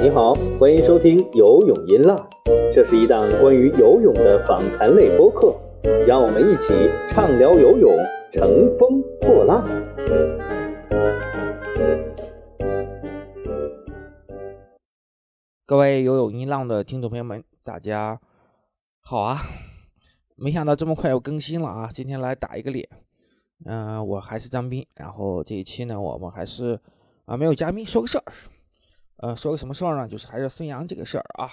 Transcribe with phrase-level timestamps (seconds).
[0.00, 2.16] 你好，欢迎收听游泳音浪，
[2.72, 5.52] 这是一档关于游泳的访谈类播客，
[6.06, 7.92] 让我们一起畅聊游泳，
[8.30, 9.64] 乘风破浪。
[15.66, 18.20] 各位游泳音浪的听众朋友们，大家
[19.00, 19.38] 好啊！
[20.36, 21.90] 没想到这么快又更新了啊！
[21.92, 22.88] 今天来打一个脸，
[23.64, 24.86] 嗯、我还是张斌。
[24.94, 26.78] 然后这一期呢，我们还是
[27.24, 28.24] 啊没有嘉宾，说个事儿，
[29.16, 30.06] 呃，说个什么事儿呢？
[30.06, 31.50] 就是还是孙杨这个事儿啊。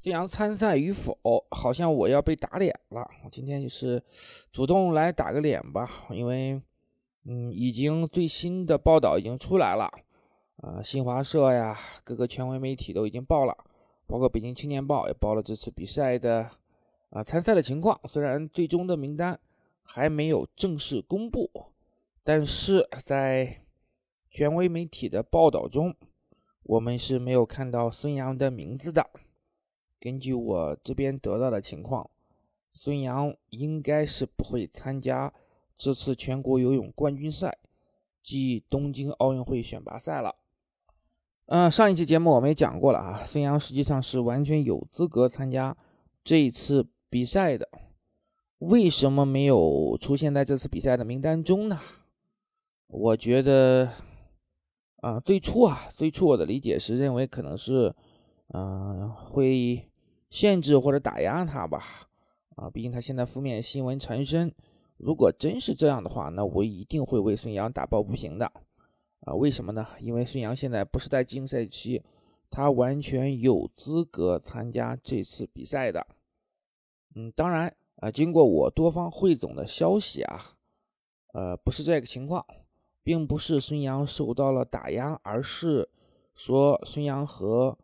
[0.00, 1.16] 孙杨参赛与否，
[1.50, 3.00] 好像我要被打脸了。
[3.24, 4.02] 我今天就是
[4.52, 6.60] 主动来打个脸吧，因为
[7.24, 9.90] 嗯，已经最新的报道已经出来了。
[10.58, 13.56] 啊，新华社呀，各个权威媒体都已经报了，
[14.06, 16.48] 包括北京青年报也报了这次比赛的
[17.10, 17.98] 啊参赛的情况。
[18.04, 19.38] 虽然最终的名单
[19.84, 21.48] 还没有正式公布，
[22.24, 23.60] 但是在
[24.28, 25.94] 权威媒体的报道中，
[26.64, 29.08] 我们是没有看到孙杨的名字的。
[30.00, 32.10] 根据我这边得到的情况，
[32.72, 35.32] 孙杨应该是不会参加
[35.76, 37.56] 这次全国游泳冠军赛
[38.22, 40.34] 暨东京奥运会选拔赛了。
[41.46, 45.76] 嗯，上一期节目我们也讲过了啊，孙杨实际上是完全有资格参加
[46.24, 47.68] 这一次比赛的，
[48.58, 51.80] 为什么没有出现在这次比赛的名单中呢？
[52.86, 53.90] 我觉得，
[54.96, 57.94] 啊，最初啊，最初我的理解是认为可能是，
[58.48, 59.90] 嗯、会
[60.30, 62.08] 限制或者打压他吧，
[62.56, 64.54] 啊，毕竟他现在负面新闻缠身，
[64.96, 68.50] 如果真是这样的话，那我一定会为孙杨打抱不平的。
[69.20, 69.86] 啊，为什么呢？
[69.98, 72.02] 因为孙杨现在不是在禁赛期，
[72.50, 76.06] 他完全有资格参加这次比赛的。
[77.16, 77.74] 嗯，当然
[78.04, 80.52] 啊，经过我多方汇总的消息啊，
[81.32, 82.44] 呃，不是这个情况，
[83.02, 85.88] 并不是孙杨受到了打压，而是
[86.34, 87.74] 说孙杨和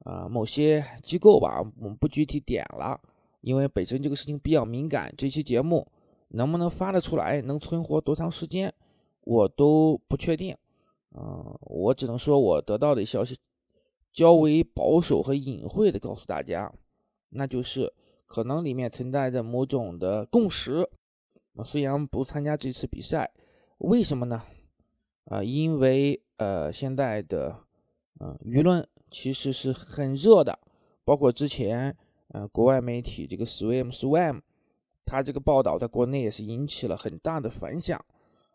[0.00, 3.00] 啊、呃、某些机构吧，我们不具体点了，
[3.40, 5.90] 因为本身这个事情比较敏感，这期节目
[6.28, 8.70] 能不能发得出来，能存活多长时间，
[9.22, 10.54] 我都不确定。
[11.12, 13.34] 啊、我只能说，我得到的消息
[14.12, 16.70] 较为保守和隐晦的告诉大家，
[17.30, 17.90] 那就是
[18.30, 20.88] 可能里面存在着某种的共识。
[21.64, 23.28] 孙杨不参加这次比赛，
[23.78, 24.40] 为什么呢？
[25.24, 27.58] 啊、因为呃，现在的
[28.20, 30.56] 呃舆论其实是很热的，
[31.04, 31.94] 包括之前
[32.28, 34.40] 呃国外媒体这个 Swim Swam，
[35.04, 38.02] 他这个报道在国内也是引起了很大的反响，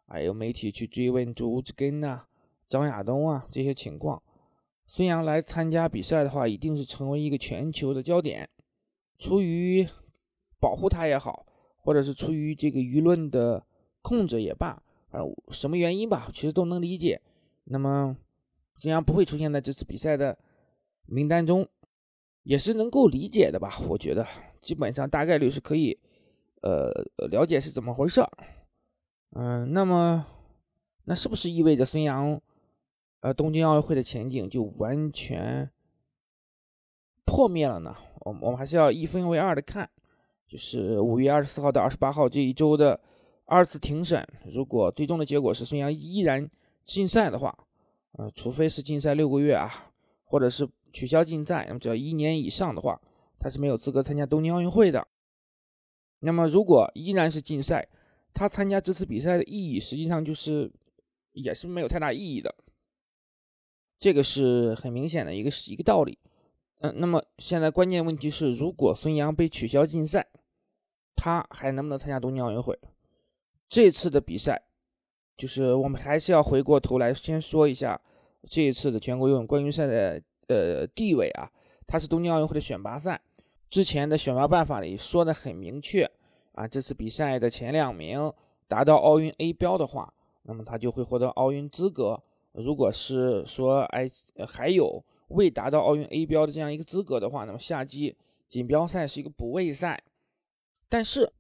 [0.08, 2.24] 还有媒体去追问朱志根呐。
[2.70, 4.24] 张亚东啊，这些情况，
[4.88, 8.50] 孙杨来参加比赛的话，一定是成为一个全球的焦点。
[9.18, 9.88] 出于
[10.60, 11.46] 保护他也好，
[11.78, 13.66] 或者是出于这个舆论的
[14.02, 14.82] 控制也罢，
[15.12, 17.22] 啊，什么原因吧，其实都能理解。
[17.66, 18.16] 那么，
[18.76, 20.38] 孙杨不会出现在这次比赛的
[21.06, 21.68] 名单中，
[22.44, 23.80] 也是能够理解的吧？
[23.88, 24.26] 我觉得，
[24.62, 25.98] 基本上大概率是可以，
[26.62, 26.92] 呃，
[27.30, 28.22] 了解是怎么回事。
[29.32, 30.26] 嗯，那么，
[31.06, 32.42] 那是不是意味着孙杨？
[33.22, 35.68] 呃，东京奥运会的前景就完全
[37.26, 37.96] 破灭了呢？
[38.26, 39.90] 我我们还是要一分为二的看，
[40.48, 43.00] 就是五月二十四号到二十八号这一周的
[43.46, 46.50] 二次庭审，如果最终的结果是孙杨依然
[46.84, 47.56] 禁赛的话，
[48.14, 49.92] 呃，除非是禁赛六个月啊，
[50.24, 53.00] 或者是取消禁赛，那么只要一年以上的话，
[53.38, 55.08] 他是没有资格参加东京奥运会的。
[56.20, 57.88] 那么如果依然是禁赛，
[58.34, 60.72] 他参加这次比赛的意义实际上就是
[61.34, 62.56] 也是没有太大意义的。
[64.00, 66.18] 这个是很明显的一个一个道理，
[66.80, 70.28] 嗯、那么现在关键问题是，如果孙杨被取消禁赛，
[71.16, 72.78] 他还能不能参加东京奥运会？
[73.68, 74.62] 这次的比赛，
[75.36, 78.00] 就是我们还是要回过头来先说一下
[78.44, 81.50] 这一次的全国游泳冠军赛的呃地位啊，
[81.88, 83.20] 它是东京奥运会的选拔赛，
[83.70, 86.10] 之前的选拔办法里说的很明确
[86.52, 88.32] 啊，这次比赛的前两名
[88.68, 92.22] 达到奥运 A 标的话，那么他就会获得奥运资格。
[92.54, 94.10] 如果是说，哎，
[94.48, 98.16] 还有未达到奥运 A 标的这样一个资格的话，那么夏季
[98.48, 100.04] 锦标赛是一个补位赛。
[100.88, 101.32] 但是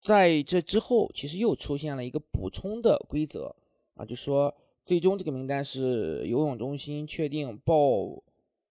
[0.00, 3.54] 在这之后，其实又出现了一个补充的规则
[3.94, 4.54] 啊，就说
[4.84, 8.22] 最终这个名单是游泳中心确定报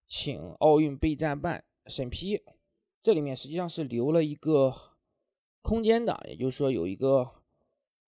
[0.06, 2.42] 请奥运备战办审批，
[3.02, 4.74] 这里面实际上是留了一个
[5.60, 7.30] 空间的，也就是说有一个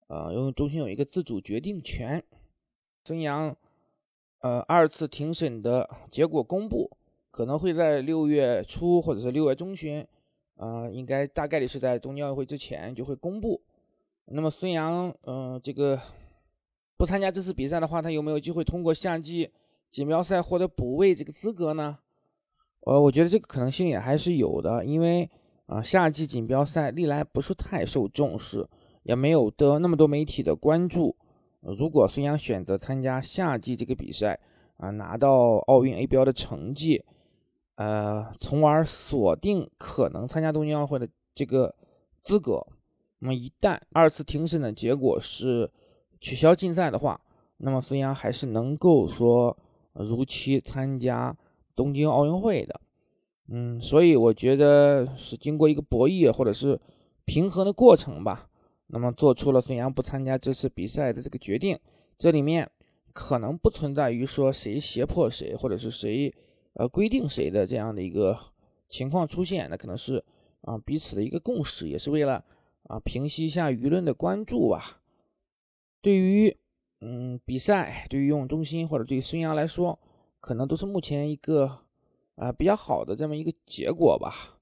[0.07, 2.23] 呃游泳中心有一个自主决定权。
[3.03, 3.55] 孙杨，
[4.39, 6.89] 呃，二次庭审的结果公布
[7.31, 10.05] 可能会在六月初或者是六月中旬，
[10.57, 13.61] 呃，应该大概率是在东京奥运会之前就会公布。
[14.25, 15.99] 那么孙杨，嗯，这个
[16.97, 19.51] 不参加这次比赛的话，他有没有机会通过夏季
[19.89, 21.97] 锦标赛获得补位这个资格呢？
[22.81, 25.29] 呃，我觉得这个可能性也还是有的，因为
[25.65, 28.67] 啊，夏季锦标赛历来不是太受重视，
[29.03, 31.15] 也没有得那么多媒体的关注。
[31.65, 34.39] 如果孙杨选择参加夏季这个比赛，
[34.77, 37.03] 啊，拿到奥运 A 标的成绩，
[37.75, 41.73] 呃，从而锁定可能参加东京奥运会的这个
[42.21, 42.65] 资格。
[43.19, 45.71] 那么一旦二次庭审的结果是
[46.19, 47.19] 取消禁赛的话，
[47.57, 49.57] 那么孙杨还是能够说
[49.93, 51.35] 如期参加
[51.75, 52.79] 东京奥运会的。
[53.47, 56.79] 嗯，所以我觉得是经过一个博弈或者是
[57.25, 58.49] 平衡的过程吧，
[58.87, 61.77] 那么做出了孙杨不参加这次比赛的这个决定。
[62.17, 62.69] 这里面
[63.13, 66.33] 可能不存在于说谁胁迫谁，或者是谁
[66.73, 68.37] 呃规定谁的这样的一个
[68.89, 70.23] 情况出现，那可能是
[70.61, 72.43] 啊彼此的一个共识，也是为了。
[72.87, 75.01] 啊，平息一下舆论的关注吧。
[76.03, 76.55] 对于
[77.01, 79.97] 嗯比赛，对于游泳中心或者对于孙杨来说，
[80.39, 81.79] 可能都是目前一个
[82.35, 84.54] 啊比较好的这么一个结果吧。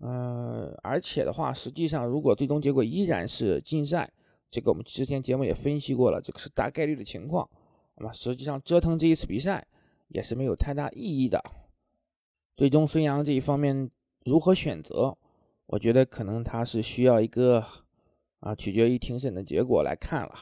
[0.00, 4.10] 嗯，而且的话，实际上如果最终结果依然是禁赛，
[4.50, 7.48] 这个我们之前节目也分析过了，这个是大概率的情况。
[7.96, 9.66] 那么实际上折腾这一次比赛
[10.08, 11.42] 也是没有太大意义的。
[12.56, 13.90] 最终孙杨这一方面
[14.24, 15.16] 如何选择？
[15.66, 17.64] 我觉得可能他是需要一个
[18.40, 20.34] 啊，取决于庭审的结果来看了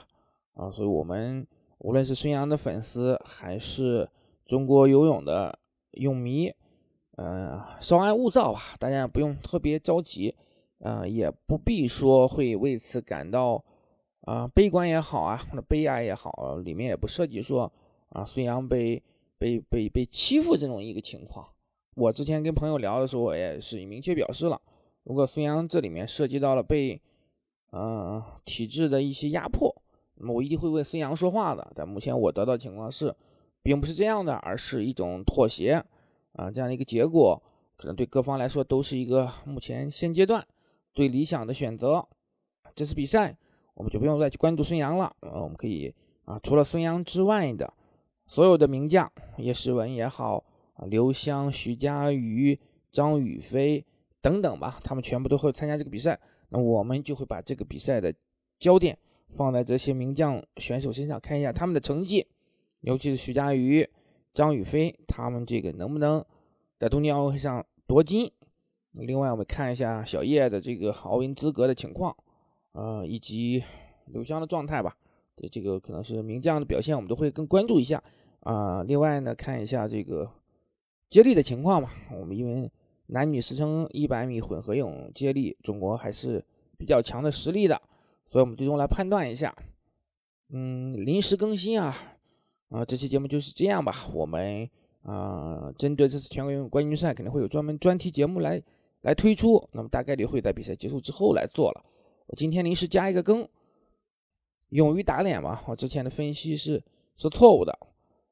[0.54, 1.46] 啊，所以我们
[1.78, 4.08] 无论是孙杨的粉丝还是
[4.44, 5.56] 中国游泳的
[5.93, 6.52] 泳迷，
[7.22, 10.34] 呃，稍安勿躁吧，大家不用特别着急，
[10.80, 13.62] 呃，也不必说会为此感到
[14.22, 17.72] 啊悲观也好啊，或者悲哀也好，里面也不涉及说
[18.08, 19.00] 啊孙杨被
[19.38, 21.46] 被被被欺负这种一个情况。
[21.94, 24.60] 我之前跟朋友聊的时候，我也是明确表示了。
[25.04, 27.00] 如果孙杨这里面涉及到了被，
[27.70, 29.72] 呃，体制的一些压迫，
[30.16, 31.72] 那么我一定会为孙杨说话的。
[31.76, 33.14] 但目前我得到的情况是，
[33.62, 35.84] 并不是这样的，而是一种妥协，
[36.32, 37.43] 啊，这样的一个结果，
[37.76, 40.46] 可能对各方来说都是一个目前现阶段
[40.93, 42.06] 最理想的选择。
[42.75, 43.37] 这次比赛
[43.75, 45.94] 我们就不用再去关注孙杨了，我们可以
[46.25, 47.73] 啊，除了孙杨之外的
[48.26, 50.44] 所有的名将，叶诗文也好，
[50.87, 52.58] 刘湘、徐嘉余、
[52.90, 53.85] 张雨霏。
[54.23, 56.17] 等等吧，他们全部都会参加这个比赛，
[56.50, 58.14] 那我们就会把这个比赛的
[58.61, 58.96] 焦点
[59.31, 62.25] 放在这些名将选手身上，看一下他们的成绩，
[62.82, 63.85] 尤其是徐嘉余、
[64.34, 66.25] 张雨霏，他们这个能不能
[66.79, 68.31] 在东京奥运会上夺金？
[68.93, 72.17] 另外，我们看一下小叶的这个奥运资格的情况，
[72.73, 73.62] 呃，以及
[74.06, 74.96] 刘湘的状态吧。
[75.37, 78.02] 这这个可能是名将的表现，我们都会更关注一下
[78.40, 78.82] 啊。
[78.82, 80.31] 另外呢，看一下这个
[81.08, 82.70] 接力的情况吧，我们因为。
[83.06, 86.43] 男女十乘一百米混合泳接力，中国还是
[86.78, 87.78] 比较强的实力的，
[88.25, 89.55] 所以我们最终来判断一下。
[90.49, 92.12] 嗯，临时更新啊，
[92.72, 94.08] 啊，这期节目就是这样吧。
[94.14, 94.66] 我们
[95.02, 98.60] 啊，针对这次全国游泳冠军赛，肯定会有专门专题节目来
[99.02, 99.62] 来推出。
[99.72, 101.84] 那么大概率会在比赛结束之后来做了。
[102.28, 103.46] 我今天临时加一个更，
[104.70, 105.60] 勇于打脸嘛。
[105.66, 106.82] 我之前的分析是
[107.14, 107.78] 是错误的，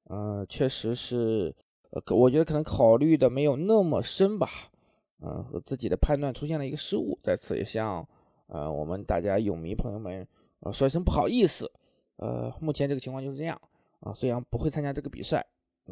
[0.04, 1.54] 呃，确实是，
[1.90, 4.48] 呃，我觉得可能考虑的没有那么深吧。
[5.22, 8.08] 嗯，和自己的判断出现了一个失误，在此也向
[8.46, 10.26] 呃我们大家泳迷朋友们
[10.60, 11.70] 呃说一声不好意思。
[12.16, 13.60] 呃，目前这个情况就是这样
[14.00, 15.44] 啊，虽然不会参加这个比赛，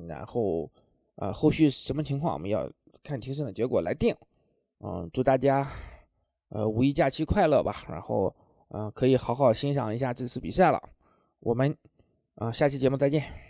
[0.07, 0.71] 然后
[1.17, 2.71] 啊后续什么情况我们要
[3.03, 4.15] 看庭审的结果来定。
[4.81, 5.71] 嗯，祝大家
[6.51, 8.35] 呃五一假期快乐吧，然后
[8.69, 10.83] 嗯可以好好欣赏一下这次比赛了。
[11.41, 11.77] 我们
[12.35, 13.48] 啊下期节目再见。